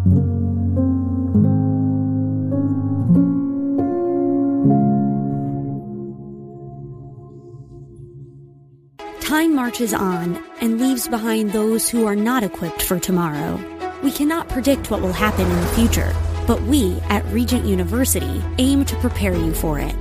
Time 0.00 0.14
marches 9.54 9.92
on 9.92 10.42
and 10.62 10.80
leaves 10.80 11.06
behind 11.06 11.52
those 11.52 11.90
who 11.90 12.06
are 12.06 12.16
not 12.16 12.42
equipped 12.42 12.80
for 12.80 12.98
tomorrow. 12.98 13.60
We 14.02 14.10
cannot 14.10 14.48
predict 14.48 14.90
what 14.90 15.02
will 15.02 15.12
happen 15.12 15.44
in 15.44 15.60
the 15.60 15.66
future, 15.68 16.14
but 16.46 16.62
we 16.62 16.98
at 17.10 17.26
Regent 17.26 17.66
University 17.66 18.42
aim 18.56 18.86
to 18.86 18.96
prepare 18.96 19.34
you 19.34 19.52
for 19.52 19.78
it. 19.78 19.94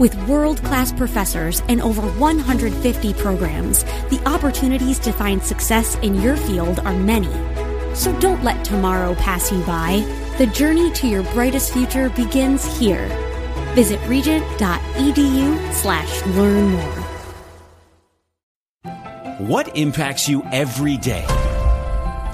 With 0.00 0.16
world 0.26 0.60
class 0.64 0.90
professors 0.90 1.62
and 1.68 1.80
over 1.80 2.02
150 2.02 3.14
programs, 3.14 3.84
the 4.10 4.20
opportunities 4.26 4.98
to 4.98 5.12
find 5.12 5.40
success 5.40 5.94
in 5.98 6.20
your 6.20 6.36
field 6.36 6.80
are 6.80 6.94
many. 6.94 7.55
So 7.96 8.12
don't 8.20 8.44
let 8.44 8.62
tomorrow 8.62 9.14
pass 9.14 9.50
you 9.50 9.62
by. 9.62 10.04
The 10.36 10.46
journey 10.46 10.90
to 10.92 11.08
your 11.08 11.22
brightest 11.32 11.72
future 11.72 12.10
begins 12.10 12.62
here. 12.78 13.08
Visit 13.74 13.98
regent.edu 14.06 15.72
slash 15.72 16.26
learn 16.36 16.68
more. 16.72 17.06
What 19.38 19.74
impacts 19.76 20.28
you 20.28 20.42
every 20.52 20.98
day? 20.98 21.24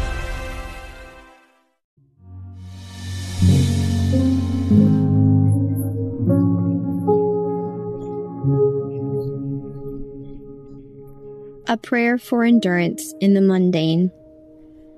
A 11.67 11.77
Prayer 11.77 12.17
for 12.17 12.43
Endurance 12.43 13.13
in 13.19 13.33
the 13.33 13.41
Mundane, 13.41 14.11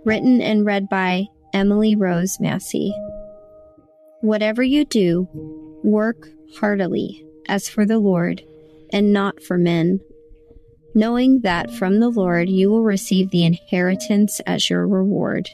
written 0.03 0.42
and 0.42 0.66
read 0.66 0.90
by 0.90 1.25
Emily 1.53 1.95
Rose 1.95 2.40
Massey. 2.40 2.94
Whatever 4.26 4.64
you 4.64 4.86
do, 4.86 5.30
work 5.84 6.28
heartily 6.58 7.23
as 7.48 7.70
for 7.70 7.86
the 7.86 8.00
Lord 8.00 8.42
and 8.92 9.14
not 9.14 9.44
for 9.44 9.56
men, 9.56 10.00
knowing 10.95 11.42
that 11.42 11.70
from 11.70 12.00
the 12.00 12.09
Lord 12.09 12.50
you 12.50 12.72
will 12.72 12.81
receive 12.81 13.30
the 13.30 13.46
inheritance 13.46 14.40
as 14.47 14.68
your 14.68 14.88
reward. 14.88 15.47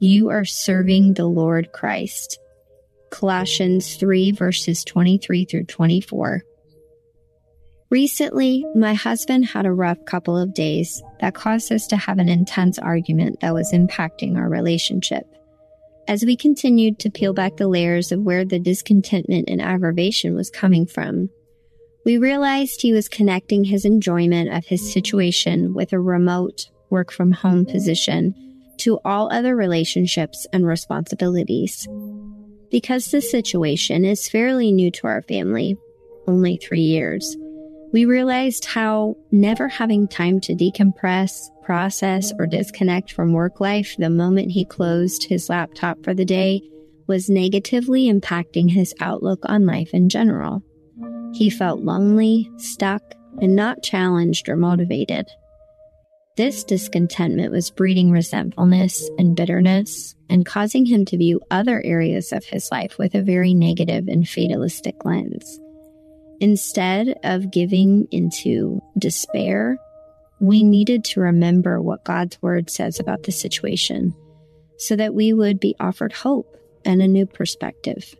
You 0.00 0.30
are 0.30 0.46
serving 0.46 1.12
the 1.12 1.26
Lord 1.26 1.72
Christ. 1.72 2.38
Colossians 3.10 3.96
3 3.96 4.32
verses 4.32 4.84
23 4.84 5.44
through 5.44 5.64
24. 5.64 6.44
Recently, 7.90 8.64
my 8.74 8.94
husband 8.94 9.44
had 9.44 9.66
a 9.66 9.70
rough 9.70 10.02
couple 10.06 10.38
of 10.38 10.54
days 10.54 11.02
that 11.20 11.34
caused 11.34 11.70
us 11.70 11.86
to 11.88 11.98
have 11.98 12.18
an 12.18 12.30
intense 12.30 12.78
argument 12.78 13.40
that 13.40 13.52
was 13.52 13.70
impacting 13.70 14.38
our 14.38 14.48
relationship. 14.48 15.26
As 16.12 16.26
we 16.26 16.36
continued 16.36 16.98
to 16.98 17.10
peel 17.10 17.32
back 17.32 17.56
the 17.56 17.68
layers 17.68 18.12
of 18.12 18.20
where 18.20 18.44
the 18.44 18.58
discontentment 18.58 19.48
and 19.48 19.62
aggravation 19.62 20.34
was 20.34 20.50
coming 20.50 20.84
from, 20.84 21.30
we 22.04 22.18
realized 22.18 22.82
he 22.82 22.92
was 22.92 23.08
connecting 23.08 23.64
his 23.64 23.86
enjoyment 23.86 24.52
of 24.52 24.66
his 24.66 24.92
situation 24.92 25.72
with 25.72 25.90
a 25.94 25.98
remote 25.98 26.68
work 26.90 27.10
from 27.10 27.32
home 27.32 27.64
position 27.64 28.34
to 28.80 29.00
all 29.06 29.32
other 29.32 29.56
relationships 29.56 30.46
and 30.52 30.66
responsibilities. 30.66 31.88
Because 32.70 33.06
this 33.06 33.30
situation 33.30 34.04
is 34.04 34.28
fairly 34.28 34.70
new 34.70 34.90
to 34.90 35.06
our 35.06 35.22
family, 35.22 35.78
only 36.26 36.58
three 36.58 36.82
years, 36.82 37.38
we 37.92 38.06
realized 38.06 38.64
how 38.64 39.16
never 39.30 39.68
having 39.68 40.08
time 40.08 40.40
to 40.40 40.54
decompress, 40.54 41.48
process, 41.62 42.32
or 42.38 42.46
disconnect 42.46 43.12
from 43.12 43.32
work 43.32 43.60
life 43.60 43.94
the 43.98 44.10
moment 44.10 44.50
he 44.50 44.64
closed 44.64 45.24
his 45.24 45.50
laptop 45.50 46.02
for 46.02 46.14
the 46.14 46.24
day 46.24 46.62
was 47.06 47.28
negatively 47.28 48.10
impacting 48.10 48.70
his 48.70 48.94
outlook 49.00 49.40
on 49.44 49.66
life 49.66 49.90
in 49.92 50.08
general. 50.08 50.62
He 51.34 51.50
felt 51.50 51.80
lonely, 51.80 52.50
stuck, 52.56 53.02
and 53.40 53.54
not 53.54 53.82
challenged 53.82 54.48
or 54.48 54.56
motivated. 54.56 55.26
This 56.36 56.64
discontentment 56.64 57.52
was 57.52 57.70
breeding 57.70 58.10
resentfulness 58.10 59.10
and 59.18 59.36
bitterness 59.36 60.14
and 60.30 60.46
causing 60.46 60.86
him 60.86 61.04
to 61.06 61.18
view 61.18 61.42
other 61.50 61.82
areas 61.84 62.32
of 62.32 62.44
his 62.44 62.70
life 62.72 62.96
with 62.96 63.14
a 63.14 63.22
very 63.22 63.52
negative 63.52 64.08
and 64.08 64.26
fatalistic 64.26 65.04
lens. 65.04 65.60
Instead 66.42 67.20
of 67.22 67.52
giving 67.52 68.08
into 68.10 68.82
despair, 68.98 69.78
we 70.40 70.64
needed 70.64 71.04
to 71.04 71.20
remember 71.20 71.80
what 71.80 72.02
God's 72.02 72.42
word 72.42 72.68
says 72.68 72.98
about 72.98 73.22
the 73.22 73.30
situation 73.30 74.12
so 74.76 74.96
that 74.96 75.14
we 75.14 75.32
would 75.32 75.60
be 75.60 75.76
offered 75.78 76.12
hope 76.12 76.56
and 76.84 77.00
a 77.00 77.06
new 77.06 77.26
perspective. 77.26 78.16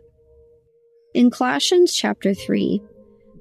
In 1.13 1.31
Colossians 1.31 1.93
chapter 1.93 2.33
3, 2.33 2.81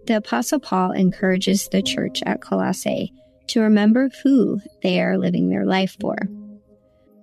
the 0.09 0.16
Apostle 0.16 0.59
Paul 0.59 0.91
encourages 0.91 1.69
the 1.69 1.81
church 1.81 2.20
at 2.26 2.43
Colossae 2.43 3.12
to 3.50 3.60
remember 3.60 4.10
who 4.25 4.60
they 4.82 5.00
are 5.00 5.16
living 5.16 5.49
their 5.49 5.64
life 5.64 5.97
for. 6.00 6.16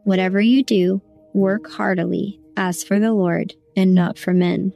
Whatever 0.06 0.40
you 0.40 0.64
do, 0.64 1.02
work 1.34 1.70
heartily 1.70 2.40
as 2.56 2.86
for 2.86 3.00
the 3.00 3.12
Lord 3.12 3.54
and 3.76 3.94
not 3.94 4.18
for 4.18 4.34
men 4.34 4.72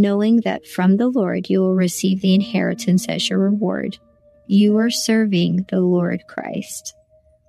knowing 0.00 0.40
that 0.44 0.66
from 0.66 0.96
the 0.96 1.08
Lord 1.08 1.50
you 1.50 1.60
will 1.60 1.74
receive 1.74 2.20
the 2.20 2.34
inheritance 2.34 3.06
as 3.08 3.28
your 3.28 3.38
reward. 3.38 3.98
You 4.46 4.78
are 4.78 4.90
serving 4.90 5.66
the 5.68 5.80
Lord 5.80 6.22
Christ. 6.28 6.94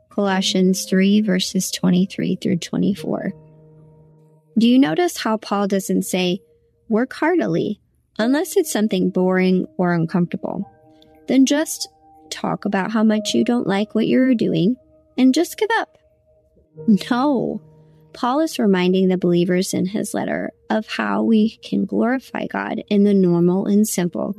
Colossians 0.10 0.86
3 0.86 1.22
verses 1.22 1.72
23 1.72 2.36
through 2.36 2.58
24. 2.58 3.32
Do 4.58 4.68
you 4.68 4.80
notice 4.80 5.18
how 5.18 5.38
Paul 5.38 5.68
doesn't 5.68 6.04
say, 6.04 6.42
work 6.90 7.14
heartily, 7.14 7.80
unless 8.18 8.58
it's 8.58 8.72
something 8.72 9.10
boring 9.10 9.66
or 9.78 9.94
uncomfortable? 9.94 10.70
Then 11.28 11.46
just 11.46 11.88
talk 12.30 12.66
about 12.66 12.92
how 12.92 13.04
much 13.04 13.34
you 13.34 13.44
don't 13.44 13.68
like 13.68 13.96
what 13.96 14.08
you're 14.08 14.36
doing 14.36 14.76
and 15.18 15.34
just 15.34 15.58
give 15.58 15.70
up. 15.78 15.98
No, 16.88 17.62
Paul 18.14 18.40
is 18.40 18.60
reminding 18.60 19.08
the 19.08 19.18
believers 19.18 19.74
in 19.74 19.86
his 19.86 20.14
letter 20.14 20.52
of 20.70 20.88
how 20.88 21.24
we 21.24 21.58
can 21.58 21.86
glorify 21.86 22.48
God 22.48 22.84
in 22.90 23.04
the 23.04 23.14
normal 23.14 23.66
and 23.66 23.88
simple, 23.88 24.36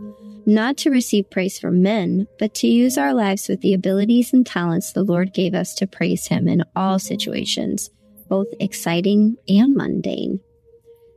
not 0.47 0.77
to 0.79 0.91
receive 0.91 1.31
praise 1.31 1.59
from 1.59 1.83
men, 1.83 2.27
but 2.39 2.55
to 2.57 2.67
use 2.67 2.99
our 2.99 3.15
lives 3.15 3.49
with 3.49 3.61
the 3.61 3.75
abilities 3.75 4.33
and 4.33 4.47
talents 4.47 4.93
the 4.93 5.03
Lord 5.03 5.33
gave 5.33 5.55
us 5.55 5.75
to 5.75 5.87
praise 5.87 6.27
Him 6.27 6.49
in 6.49 6.65
all 6.75 6.99
situations, 6.99 7.91
both 8.29 8.49
exciting 8.59 9.37
and 9.49 9.75
mundane. 9.75 10.41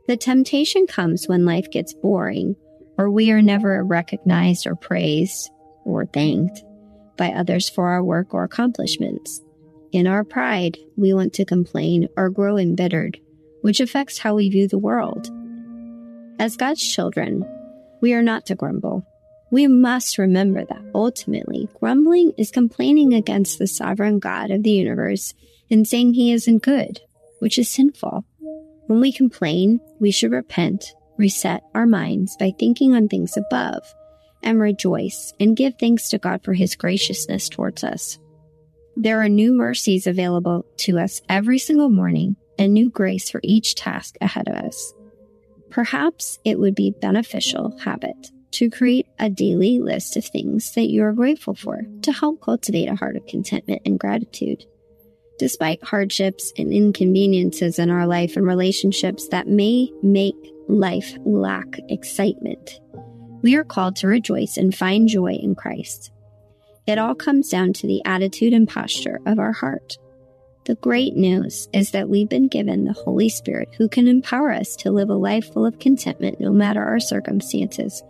The 0.06 0.16
temptation 0.16 0.86
comes 0.86 1.26
when 1.26 1.44
life 1.44 1.70
gets 1.70 1.94
boring, 1.94 2.56
or 2.98 3.10
we 3.10 3.30
are 3.30 3.42
never 3.42 3.82
recognized 3.82 4.66
or 4.66 4.76
praised 4.76 5.50
or 5.84 6.06
thanked 6.06 6.62
by 7.16 7.28
others 7.28 7.68
for 7.68 7.88
our 7.88 8.02
work 8.02 8.34
or 8.34 8.44
accomplishments. 8.44 9.40
In 9.94 10.08
our 10.08 10.24
pride, 10.24 10.76
we 10.96 11.14
want 11.14 11.34
to 11.34 11.44
complain 11.44 12.08
or 12.16 12.28
grow 12.28 12.58
embittered, 12.58 13.20
which 13.60 13.78
affects 13.78 14.18
how 14.18 14.34
we 14.34 14.50
view 14.50 14.66
the 14.66 14.76
world. 14.76 15.30
As 16.40 16.56
God's 16.56 16.82
children, 16.82 17.48
we 18.00 18.12
are 18.12 18.20
not 18.20 18.44
to 18.46 18.56
grumble. 18.56 19.06
We 19.52 19.68
must 19.68 20.18
remember 20.18 20.64
that 20.64 20.84
ultimately, 20.96 21.68
grumbling 21.78 22.32
is 22.36 22.50
complaining 22.50 23.14
against 23.14 23.60
the 23.60 23.68
sovereign 23.68 24.18
God 24.18 24.50
of 24.50 24.64
the 24.64 24.72
universe 24.72 25.32
and 25.70 25.86
saying 25.86 26.14
he 26.14 26.32
isn't 26.32 26.64
good, 26.64 27.00
which 27.38 27.56
is 27.56 27.68
sinful. 27.68 28.24
When 28.88 29.00
we 29.00 29.12
complain, 29.12 29.78
we 30.00 30.10
should 30.10 30.32
repent, 30.32 30.92
reset 31.18 31.62
our 31.72 31.86
minds 31.86 32.36
by 32.36 32.52
thinking 32.58 32.96
on 32.96 33.06
things 33.06 33.36
above, 33.36 33.94
and 34.42 34.60
rejoice 34.60 35.32
and 35.38 35.56
give 35.56 35.74
thanks 35.78 36.08
to 36.08 36.18
God 36.18 36.42
for 36.42 36.52
his 36.52 36.74
graciousness 36.74 37.48
towards 37.48 37.84
us. 37.84 38.18
There 38.96 39.20
are 39.20 39.28
new 39.28 39.52
mercies 39.52 40.06
available 40.06 40.64
to 40.78 40.98
us 40.98 41.20
every 41.28 41.58
single 41.58 41.88
morning 41.88 42.36
and 42.58 42.72
new 42.72 42.90
grace 42.90 43.28
for 43.28 43.40
each 43.42 43.74
task 43.74 44.16
ahead 44.20 44.48
of 44.48 44.54
us. 44.54 44.94
Perhaps 45.70 46.38
it 46.44 46.60
would 46.60 46.76
be 46.76 46.94
beneficial 47.00 47.76
habit 47.80 48.30
to 48.52 48.70
create 48.70 49.08
a 49.18 49.28
daily 49.28 49.80
list 49.80 50.16
of 50.16 50.24
things 50.24 50.72
that 50.74 50.88
you 50.88 51.02
are 51.02 51.12
grateful 51.12 51.56
for 51.56 51.82
to 52.02 52.12
help 52.12 52.40
cultivate 52.40 52.88
a 52.88 52.94
heart 52.94 53.16
of 53.16 53.26
contentment 53.26 53.82
and 53.84 53.98
gratitude. 53.98 54.64
Despite 55.40 55.82
hardships 55.82 56.52
and 56.56 56.72
inconveniences 56.72 57.80
in 57.80 57.90
our 57.90 58.06
life 58.06 58.36
and 58.36 58.46
relationships 58.46 59.26
that 59.28 59.48
may 59.48 59.90
make 60.04 60.36
life 60.68 61.16
lack 61.26 61.80
excitement, 61.88 62.78
we 63.42 63.56
are 63.56 63.64
called 63.64 63.96
to 63.96 64.06
rejoice 64.06 64.56
and 64.56 64.72
find 64.72 65.08
joy 65.08 65.32
in 65.32 65.56
Christ. 65.56 66.12
It 66.86 66.98
all 66.98 67.14
comes 67.14 67.48
down 67.48 67.72
to 67.74 67.86
the 67.86 68.02
attitude 68.04 68.52
and 68.52 68.68
posture 68.68 69.20
of 69.26 69.38
our 69.38 69.52
heart. 69.52 69.96
The 70.66 70.74
great 70.74 71.14
news 71.14 71.68
is 71.72 71.90
that 71.90 72.08
we've 72.08 72.28
been 72.28 72.48
given 72.48 72.84
the 72.84 72.92
Holy 72.92 73.28
Spirit 73.28 73.68
who 73.76 73.88
can 73.88 74.08
empower 74.08 74.50
us 74.50 74.76
to 74.76 74.90
live 74.90 75.10
a 75.10 75.14
life 75.14 75.52
full 75.52 75.66
of 75.66 75.78
contentment 75.78 76.40
no 76.40 76.52
matter 76.52 76.82
our 76.82 77.00
circumstances, 77.00 78.02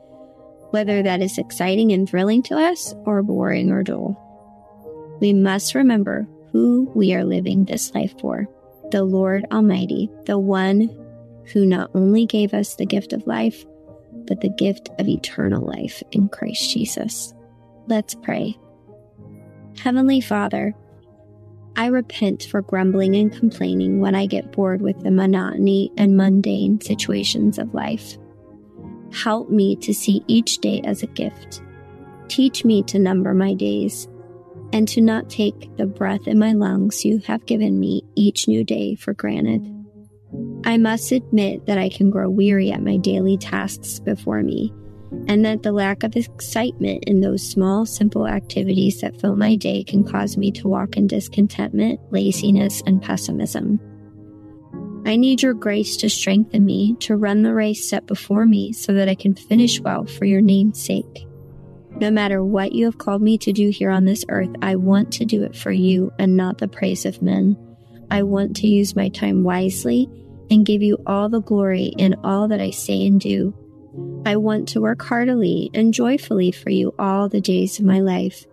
whether 0.71 1.03
that 1.03 1.21
is 1.21 1.39
exciting 1.39 1.93
and 1.93 2.09
thrilling 2.09 2.43
to 2.45 2.57
us 2.57 2.95
or 3.07 3.23
boring 3.23 3.71
or 3.71 3.83
dull. 3.83 4.21
We 5.21 5.33
must 5.33 5.75
remember 5.75 6.29
who 6.53 6.91
we 6.95 7.15
are 7.15 7.25
living 7.25 7.65
this 7.65 7.95
life 7.95 8.15
for 8.21 8.49
the 8.91 9.05
Lord 9.05 9.45
Almighty, 9.51 10.11
the 10.27 10.39
one 10.39 10.89
who 11.53 11.67
not 11.67 11.91
only 11.95 12.27
gave 12.27 12.55
us 12.55 12.75
the 12.75 12.87
gift 12.87 13.13
of 13.13 13.27
life, 13.27 13.65
but 14.27 14.41
the 14.41 14.49
gift 14.49 14.91
of 14.99 15.09
eternal 15.09 15.67
life 15.67 16.03
in 16.13 16.29
Christ 16.29 16.71
Jesus. 16.71 17.35
Let's 17.87 18.15
pray. 18.15 18.57
Heavenly 19.79 20.21
Father, 20.21 20.75
I 21.77 21.87
repent 21.87 22.45
for 22.45 22.63
grumbling 22.63 23.17
and 23.17 23.33
complaining 23.33 24.01
when 24.01 24.15
I 24.15 24.27
get 24.27 24.53
bored 24.53 24.81
with 24.81 25.03
the 25.03 25.11
monotony 25.11 25.91
and 25.97 26.17
mundane 26.17 26.81
situations 26.81 27.59
of 27.59 27.75
life. 27.75 28.17
Help 29.13 29.51
me 29.51 29.77
to 29.77 29.93
see 29.93 30.25
each 30.27 30.59
day 30.59 30.81
as 30.85 31.03
a 31.03 31.09
gift. 31.09 31.63
Teach 32.29 32.65
me 32.65 32.83
to 32.85 32.99
number 32.99 33.35
my 33.35 33.55
days 33.55 34.09
and 34.73 34.89
to 34.89 35.01
not 35.01 35.29
take 35.29 35.77
the 35.77 35.87
breath 35.87 36.27
in 36.27 36.39
my 36.39 36.53
lungs 36.53 37.05
you 37.05 37.19
have 37.27 37.47
given 37.47 37.79
me 37.79 38.03
each 38.15 38.49
new 38.49 38.65
day 38.65 38.95
for 38.95 39.13
granted. 39.13 39.71
I 40.65 40.79
must 40.79 41.13
admit 41.13 41.67
that 41.67 41.79
I 41.79 41.89
can 41.89 42.11
grow 42.11 42.31
weary 42.31 42.73
at 42.73 42.83
my 42.83 42.97
daily 42.97 43.37
tasks 43.37 44.01
before 44.01 44.43
me, 44.43 44.73
and 45.27 45.45
that 45.45 45.63
the 45.63 45.73
lack 45.73 46.03
of 46.03 46.17
excitement 46.17 47.05
in 47.07 47.21
those 47.21 47.49
small, 47.49 47.87
simple 47.87 48.27
activities 48.27 49.01
that 49.01 49.21
fill 49.21 49.37
my 49.37 49.57
day 49.57 49.83
can 49.85 50.05
cause 50.05 50.37
me 50.37 50.51
to 50.53 50.69
walk 50.69 50.97
in 50.97 51.07
discontentment, 51.07 52.01
laziness, 52.11 52.83
and 52.87 53.03
pessimism. 53.03 53.81
I 55.07 55.17
need 55.17 55.43
your 55.43 55.55
grace 55.55 55.97
to 55.99 56.09
strengthen 56.09 56.65
me 56.65 56.97
to 57.01 57.17
run 57.17 57.43
the 57.43 57.53
race 57.53 57.89
set 57.89 58.07
before 58.07 58.47
me 58.47 58.73
so 58.73 58.95
that 58.95 59.09
I 59.09 59.15
can 59.15 59.35
finish 59.35 59.81
well 59.81 60.07
for 60.07 60.25
your 60.25 60.41
name's 60.41 60.83
sake. 60.83 61.27
No 62.01 62.11
matter 62.11 62.43
what 62.43 62.73
you 62.73 62.87
have 62.87 62.99
called 62.99 63.23
me 63.23 63.39
to 63.39 63.53
do 63.53 63.69
here 63.69 63.91
on 63.91 64.05
this 64.05 64.25
earth, 64.29 64.51
I 64.63 64.77
want 64.77 65.13
to 65.15 65.25
do 65.25 65.45
it 65.45 65.55
for 65.55 65.71
you 65.71 66.11
and 66.19 66.37
not 66.37 66.59
the 66.59 66.69
praise 66.69 67.05
of 67.05 67.23
men. 67.23 67.57
I 68.11 68.23
want 68.23 68.57
to 68.57 68.67
use 68.67 68.97
my 68.97 69.11
time 69.11 69.45
wisely 69.45 70.09
and 70.51 70.67
give 70.67 70.83
you 70.83 70.99
all 71.07 71.29
the 71.29 71.41
glory 71.41 71.93
in 71.99 72.17
all 72.25 72.49
that 72.49 72.61
I 72.61 72.71
say 72.71 73.07
and 73.07 73.21
do. 73.21 73.55
I 74.27 74.37
want 74.37 74.69
to 74.69 74.81
work 74.81 75.03
heartily 75.03 75.71
and 75.75 75.95
joyfully 75.95 76.53
for 76.53 76.71
you 76.71 76.95
all 76.99 77.29
the 77.29 77.41
days 77.41 77.79
of 77.79 77.85
my 77.85 78.01
life. 78.01 78.47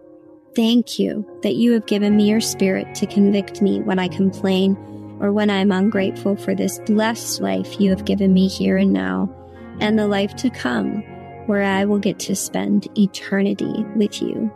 Thank 0.55 0.99
you 0.99 1.25
that 1.43 1.55
you 1.55 1.71
have 1.73 1.85
given 1.85 2.17
me 2.17 2.29
your 2.29 2.41
spirit 2.41 2.93
to 2.95 3.05
convict 3.05 3.61
me 3.61 3.81
when 3.81 3.99
I 3.99 4.07
complain 4.07 4.75
or 5.19 5.31
when 5.31 5.49
I 5.49 5.57
am 5.57 5.71
ungrateful 5.71 6.35
for 6.35 6.55
this 6.55 6.79
blessed 6.79 7.41
life 7.41 7.79
you 7.79 7.89
have 7.91 8.05
given 8.05 8.33
me 8.33 8.47
here 8.47 8.77
and 8.77 8.91
now, 8.91 9.33
and 9.79 9.97
the 9.97 10.07
life 10.07 10.35
to 10.37 10.49
come, 10.49 11.03
where 11.45 11.63
I 11.63 11.85
will 11.85 11.99
get 11.99 12.19
to 12.19 12.35
spend 12.35 12.87
eternity 12.97 13.85
with 13.95 14.21
you. 14.21 14.51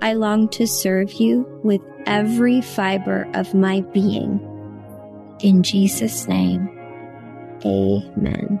I 0.00 0.14
long 0.14 0.48
to 0.50 0.66
serve 0.66 1.12
you 1.14 1.46
with 1.62 1.80
every 2.06 2.60
fiber 2.60 3.28
of 3.34 3.54
my 3.54 3.80
being 3.92 4.48
in 5.42 5.64
Jesus' 5.64 6.28
name, 6.28 6.68
amen. 7.64 8.60